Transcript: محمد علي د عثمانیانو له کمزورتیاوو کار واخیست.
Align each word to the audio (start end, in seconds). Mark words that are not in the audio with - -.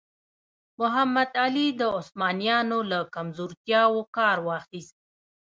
محمد 0.79 1.29
علي 1.43 1.67
د 1.79 1.81
عثمانیانو 1.97 2.77
له 2.91 2.99
کمزورتیاوو 3.15 4.01
کار 4.17 4.37
واخیست. 4.47 4.97